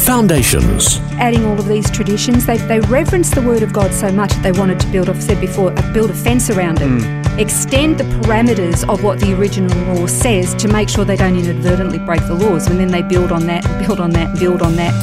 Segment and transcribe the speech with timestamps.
[0.00, 0.98] Foundations.
[1.20, 2.46] adding all of these traditions.
[2.46, 5.22] They, they reverence the word of God so much that they wanted to build, I've
[5.22, 6.88] said before, build a fence around it.
[6.88, 7.38] Mm.
[7.38, 11.98] Extend the parameters of what the original law says to make sure they don't inadvertently
[11.98, 12.66] break the laws.
[12.66, 14.94] And then they build on that, build on that, build on that.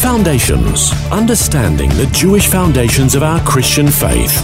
[0.00, 0.92] Foundations.
[1.10, 4.40] Understanding the Jewish foundations of our Christian faith.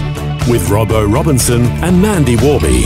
[0.48, 2.84] With Robbo Robinson and Mandy Warby.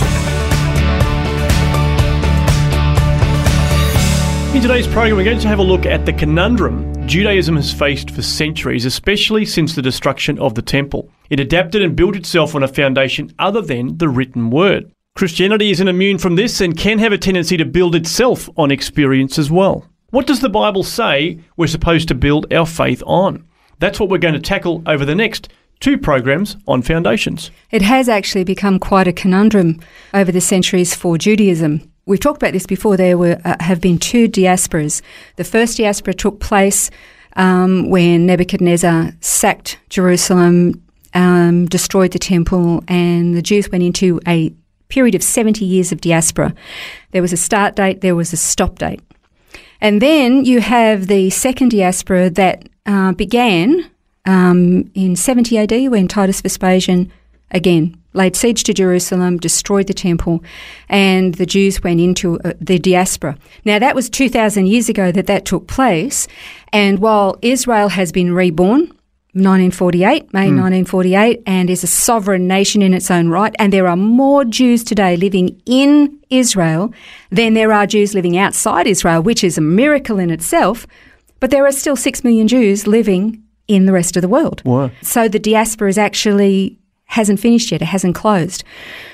[4.54, 8.10] In today's program, we're going to have a look at the conundrum Judaism has faced
[8.10, 11.10] for centuries, especially since the destruction of the temple.
[11.30, 14.92] It adapted and built itself on a foundation other than the written word.
[15.16, 19.38] Christianity isn't immune from this and can have a tendency to build itself on experience
[19.38, 19.88] as well.
[20.10, 23.46] What does the Bible say we're supposed to build our faith on?
[23.78, 25.48] That's what we're going to tackle over the next
[25.80, 27.50] two programs on foundations.
[27.70, 29.80] It has actually become quite a conundrum
[30.12, 31.91] over the centuries for Judaism.
[32.04, 32.96] We've talked about this before.
[32.96, 35.02] There were uh, have been two diasporas.
[35.36, 36.90] The first diaspora took place
[37.36, 40.82] um, when Nebuchadnezzar sacked Jerusalem,
[41.14, 44.52] um, destroyed the temple, and the Jews went into a
[44.88, 46.54] period of 70 years of diaspora.
[47.12, 49.00] There was a start date, there was a stop date.
[49.80, 53.90] And then you have the second diaspora that uh, began
[54.26, 57.10] um, in 70 AD when Titus Vespasian
[57.50, 60.42] again laid siege to Jerusalem, destroyed the temple,
[60.88, 63.36] and the Jews went into uh, the diaspora.
[63.64, 66.28] Now, that was 2,000 years ago that that took place.
[66.72, 68.92] And while Israel has been reborn,
[69.34, 73.54] 1948, May 1948, and is a sovereign nation in its own right.
[73.58, 76.92] And there are more Jews today living in Israel
[77.30, 80.86] than there are Jews living outside Israel, which is a miracle in itself.
[81.40, 84.60] But there are still six million Jews living in the rest of the world.
[84.66, 84.90] Wow.
[85.00, 86.78] So the diaspora is actually
[87.12, 88.64] hasn't finished yet, it hasn't closed.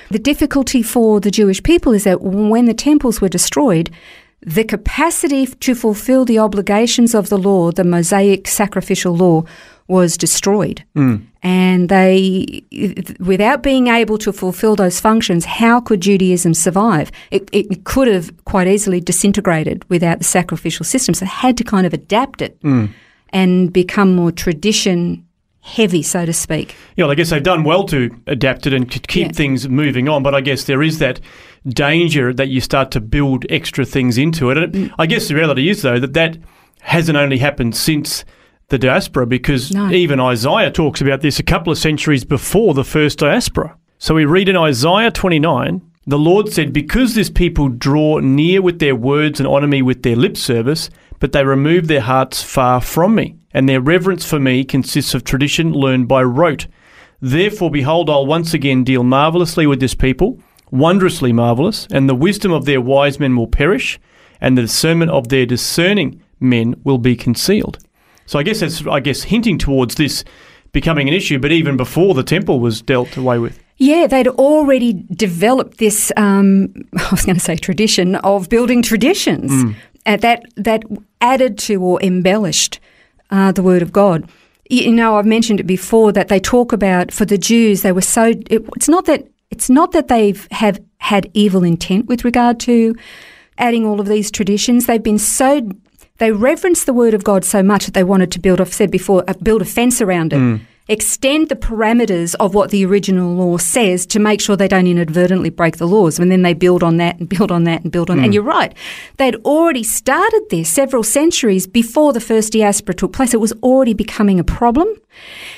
[0.09, 3.89] The difficulty for the Jewish people is that when the temples were destroyed,
[4.41, 9.43] the capacity to fulfill the obligations of the law, the Mosaic sacrificial law,
[9.89, 10.83] was destroyed.
[10.95, 11.15] Hmm.
[11.43, 12.63] And they,
[13.19, 17.11] without being able to fulfill those functions, how could Judaism survive?
[17.31, 21.13] It, it could have quite easily disintegrated without the sacrificial system.
[21.15, 22.85] So they had to kind of adapt it hmm.
[23.29, 25.25] and become more tradition
[25.61, 26.75] heavy, so to speak.
[26.95, 29.31] Yeah, well, I guess they've done well to adapt it and keep Yeah.
[29.33, 31.19] things moving on, but I guess there is that
[31.67, 34.57] danger that you start to build extra things into it.
[34.57, 34.91] And Mm.
[34.97, 36.37] I guess the reality is, though, that that
[36.81, 38.23] hasn't only happened since
[38.69, 39.91] the diaspora, because No.
[39.91, 43.75] even Isaiah talks about this a couple of centuries before the first diaspora.
[43.97, 48.79] So we read in Isaiah 29 the Lord said, Because this people draw near with
[48.79, 52.81] their words and honour me with their lip service, but they remove their hearts far
[52.81, 56.67] from me, and their reverence for me consists of tradition learned by rote.
[57.21, 60.39] Therefore, behold, I'll once again deal marvellously with this people,
[60.71, 63.99] wondrously marvellous, and the wisdom of their wise men will perish,
[64.39, 67.77] and the discernment of their discerning men will be concealed.
[68.25, 70.23] So I guess that's I guess hinting towards this
[70.71, 73.61] becoming an issue, but even before the temple was dealt away with.
[73.77, 76.11] Yeah, they'd already developed this.
[76.15, 79.75] Um, I was going to say tradition of building traditions
[80.05, 80.83] uh, that that
[81.21, 82.79] added to or embellished
[83.31, 84.29] uh, the word of God.
[84.69, 88.01] You know, I've mentioned it before that they talk about for the Jews they were
[88.01, 88.33] so.
[88.49, 92.95] It, it's not that it's not that they've have had evil intent with regard to
[93.57, 94.85] adding all of these traditions.
[94.85, 95.69] They've been so
[96.17, 98.61] they reverence the word of God so much that they wanted to build.
[98.61, 100.61] I've said before, uh, build a fence around it.
[100.89, 105.49] Extend the parameters of what the original law says to make sure they don't inadvertently
[105.49, 106.19] break the laws.
[106.19, 108.17] And then they build on that and build on that and build on.
[108.17, 108.33] And hmm.
[108.33, 108.75] you're right,
[109.17, 113.33] they'd already started this several centuries before the first diaspora took place.
[113.33, 114.87] It was already becoming a problem.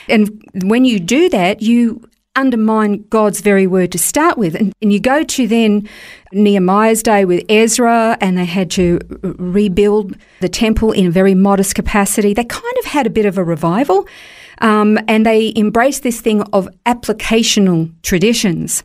[0.08, 4.56] And when you do that, you undermine God's very word to start with.
[4.56, 5.90] And, and you go to then
[6.32, 11.76] Nehemiah's day with Ezra, and they had to rebuild the temple in a very modest
[11.76, 12.34] capacity.
[12.34, 14.08] They kind of had a bit of a revival.
[14.62, 18.84] Um, and they embraced this thing of applicational traditions.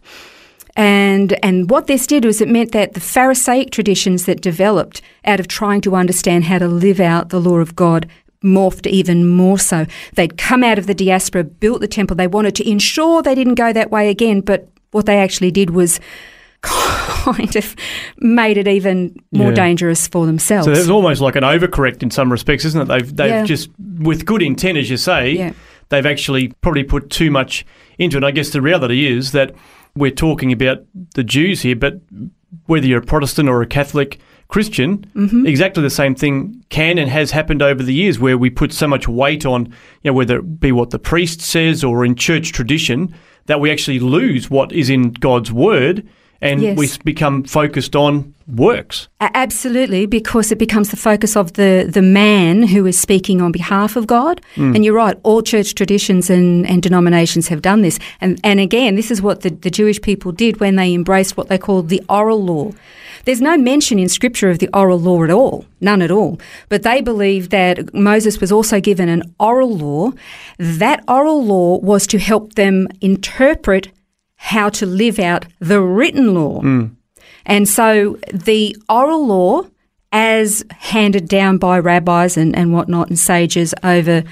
[0.75, 5.41] And and what this did was it meant that the Pharisaic traditions that developed out
[5.41, 8.09] of trying to understand how to live out the law of God
[8.45, 9.87] morphed even more so.
[10.15, 12.15] They'd come out of the diaspora, built the temple.
[12.17, 15.71] They wanted to ensure they didn't go that way again, but what they actually did
[15.71, 15.99] was
[16.61, 17.75] kind of
[18.19, 19.55] made it even more Yeah.
[19.55, 20.67] dangerous for themselves.
[20.67, 22.85] So there's almost like an overcorrect in some respects, isn't it?
[22.87, 23.45] They've they've Yeah.
[23.45, 23.71] just
[24.01, 25.53] with good intent, as you say, Yeah.
[25.89, 27.65] They've actually probably put too much
[27.99, 28.19] into it.
[28.19, 29.55] And I guess the reality is that
[29.95, 30.85] we're talking about
[31.15, 32.01] the Jews here, but
[32.67, 35.47] whether you're a Protestant or a Catholic Christian, Mm-hmm.
[35.47, 38.87] exactly the same thing can and has happened over the years, where we put so
[38.87, 42.53] much weight on, you know, whether it be what the priest says or in church
[42.53, 43.15] tradition,
[43.47, 46.07] that we actually lose what is in God's word,
[46.41, 46.79] and Yes.
[46.79, 49.09] we become focused on works.
[49.21, 53.97] Absolutely, because it becomes the focus of the, the man who is speaking on behalf
[53.97, 54.41] of God.
[54.55, 54.75] Hmm.
[54.75, 57.99] And you're right, all church traditions and, and denominations have done this.
[58.21, 61.49] And, and again, this is what the, the Jewish people did when they embraced what
[61.49, 62.73] they called the oral law.
[63.25, 66.39] There's no mention in Scripture of the oral law at all, none at all.
[66.69, 70.13] But they believed that Moses was also given an oral law.
[70.59, 73.89] That oral law was to help them interpret
[74.37, 76.61] how to live out the written law.
[76.61, 76.95] Mm.
[77.45, 79.63] And so the oral law,
[80.13, 84.25] as handed down by rabbis and, and whatnot and sages over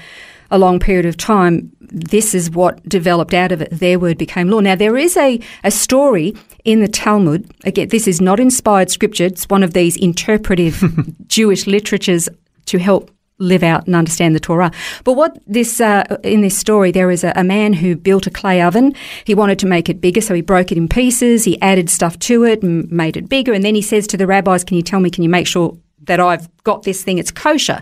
[0.51, 3.69] a long period of time, this is what developed out of it.
[3.71, 4.59] Their word became law.
[4.59, 7.49] Now, there is a, a story in the Talmud.
[7.63, 10.83] Again, this is not inspired scripture, it's one of these interpretive
[11.27, 12.27] Jewish literatures
[12.65, 14.71] to help live out and understand the Torah.
[15.03, 18.31] But what this uh, in this story, there is a, a man who built a
[18.31, 18.93] clay oven.
[19.25, 21.43] He wanted to make it bigger, so he broke it in pieces.
[21.43, 23.53] He added stuff to it and made it bigger.
[23.53, 25.09] And then he says to the rabbis, "Can you tell me?
[25.09, 25.77] Can you make sure?"
[26.07, 27.81] That I've got this thing, it's kosher.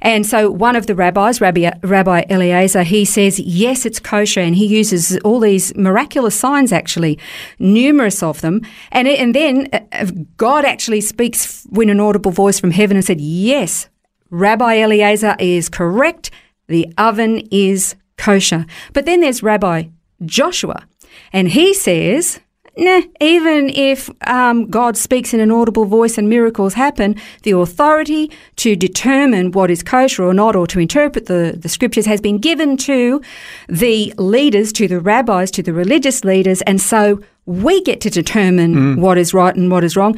[0.00, 4.40] And so one of the rabbis, Rabbi, Rabbi Eliezer, he says, yes, it's kosher.
[4.40, 7.20] And he uses all these miraculous signs, actually,
[7.60, 8.62] numerous of them.
[8.90, 10.06] And, and then uh,
[10.36, 13.88] God actually speaks in an audible voice from heaven and said, yes,
[14.32, 16.30] Rabbi Eliezer is correct.
[16.66, 18.64] The oven is kosher.
[18.94, 19.84] But then there's Rabbi
[20.24, 20.86] Joshua,
[21.32, 22.40] and he says,
[22.78, 28.30] nah, even if um, God speaks in an audible voice and miracles happen, the authority
[28.56, 32.38] to determine what is kosher or not, or to interpret the, the scriptures, has been
[32.38, 33.20] given to
[33.68, 39.00] the leaders, to the rabbis, to the religious leaders, and so we get to determine
[39.00, 40.16] what is right and what is wrong.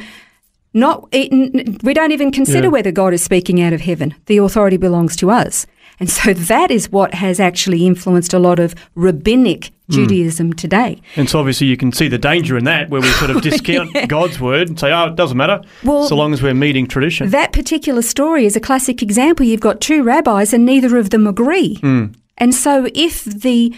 [0.75, 2.71] Not, we don't even consider Yeah.
[2.71, 4.13] whether God is speaking out of heaven.
[4.25, 5.65] The authority belongs to us.
[6.01, 9.93] And so that is what has actually influenced a lot of rabbinic hmm.
[9.93, 11.01] Judaism today.
[11.15, 13.95] And so obviously you can see the danger in that, where we sort of discount
[14.09, 17.29] God's word and say, oh, it doesn't matter, Well, so long as we're meeting tradition.
[17.29, 19.45] That particular story is a classic example.
[19.45, 21.75] You've got two rabbis and neither of them agree.
[21.75, 22.07] Hmm.
[22.37, 23.73] And so if the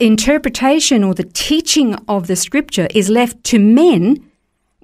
[0.00, 4.22] interpretation or the teaching of the scripture is left to men,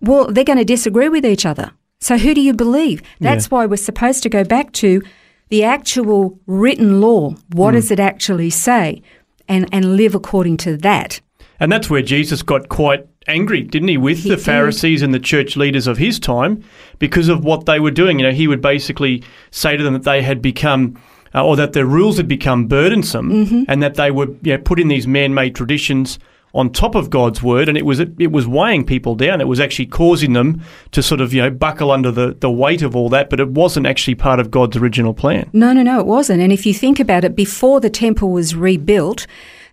[0.01, 1.73] well, they're going to disagree with each other.
[2.01, 3.03] So who do you believe?
[3.21, 5.03] That's why we're supposed to go back to
[5.49, 7.35] the actual written law.
[7.53, 9.03] What does it actually say?
[9.49, 11.21] And, and live according to that.
[11.59, 14.45] And that's where Jesus got quite angry, didn't he, with He the did.
[14.45, 16.63] Pharisees and the church leaders of his time
[16.99, 18.19] because of what they were doing.
[18.19, 21.01] You know, he would basically say to them that they had become,
[21.35, 23.63] uh, or that their rules had become burdensome, Mm-hmm.
[23.69, 26.19] and that they were you know, putting these man-made traditions
[26.55, 29.41] on top of God's word, and it was it was weighing people down.
[29.41, 30.63] It was actually causing them
[30.93, 33.49] to sort of you know buckle under the, the weight of all that, but it
[33.49, 35.51] wasn't actually part of God's original plan.
[35.53, 36.41] No, no, no, it wasn't.
[36.41, 39.27] And if you think about it, before the temple was rebuilt,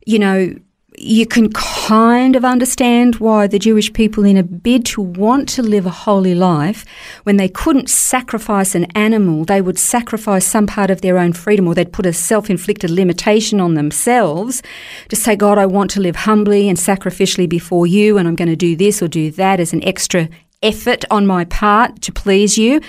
[0.05, 0.55] you know,
[0.97, 5.61] you can kind of understand why the Jewish people, in a bid to want to
[5.61, 6.85] live a holy life,
[7.23, 11.67] when they couldn't sacrifice an animal, they would sacrifice some part of their own freedom
[11.67, 14.61] or they'd put a self inflicted limitation on themselves
[15.09, 18.49] to say, God, I want to live humbly and sacrificially before you, and I'm going
[18.49, 20.29] to do this or do that as an extra
[20.61, 22.81] effort on my part to please you.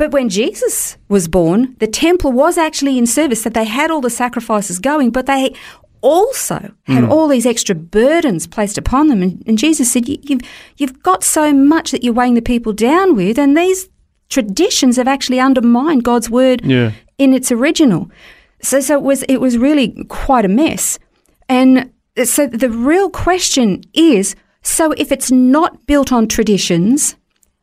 [0.00, 4.00] But when Jesus was born, the temple was actually in service, that they had all
[4.00, 5.54] the sacrifices going, but they
[6.02, 7.10] also had hmm.
[7.10, 9.22] all these extra burdens placed upon them.
[9.22, 10.40] And, and Jesus said, you, you've,
[10.76, 13.88] you've got so much that you're weighing the people down with, and these
[14.28, 16.92] traditions have actually undermined God's word Yeah.
[17.18, 18.10] in its original.
[18.62, 20.98] So, so it was it was really quite a mess.
[21.48, 21.90] And
[22.24, 27.16] so the real question is: so if it's not built on traditions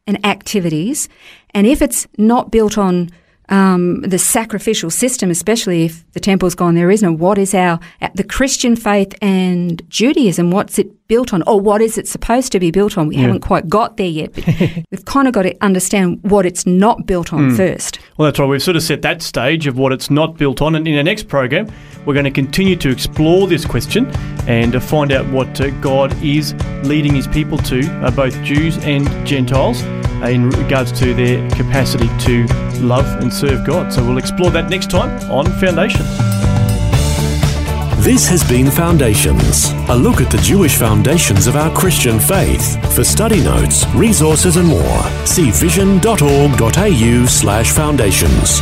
[0.07, 1.07] and activities,
[1.53, 3.09] and if it's not built on
[3.49, 7.11] um, the sacrificial system, especially if the temple's gone, there is no.
[7.11, 7.79] What is our
[8.13, 10.51] the Christian faith and Judaism?
[10.51, 13.07] What's it built on, or what is it supposed to be built on?
[13.07, 14.45] We haven't quite got there yet, but
[14.91, 17.99] we've kind of got to understand what it's not built on first.
[18.17, 18.47] Well, that's right.
[18.47, 20.75] We've sort of set that stage of what it's not built on.
[20.75, 21.71] And in our next program,
[22.05, 24.07] we're going to continue to explore this question
[24.47, 28.77] and to find out what uh, God is leading his people to, uh, both Jews
[28.79, 32.45] and Gentiles, uh, in regards to their capacity to
[32.79, 33.91] love and serve God.
[33.91, 36.07] So we'll explore that next time on Foundations.
[38.03, 42.95] This has been Foundations, a look at the Jewish foundations of our Christian faith.
[42.95, 48.61] For study notes, resources, and more, see vision.org.au slash foundations.